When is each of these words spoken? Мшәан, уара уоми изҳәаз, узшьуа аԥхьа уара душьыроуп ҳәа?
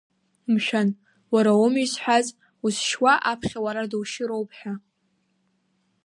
Мшәан, 0.53 0.89
уара 1.33 1.51
уоми 1.59 1.83
изҳәаз, 1.85 2.27
узшьуа 2.65 3.13
аԥхьа 3.31 3.59
уара 3.65 3.83
душьыроуп 3.91 4.49
ҳәа? 4.59 4.73